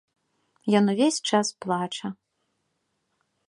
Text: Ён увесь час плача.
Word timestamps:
Ён 0.79 0.85
увесь 0.93 1.21
час 1.31 1.47
плача. 1.65 2.07